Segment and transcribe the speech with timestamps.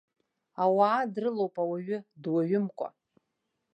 [0.63, 2.87] Ауаа дрылоуп ауаҩы дуаҩымкәа!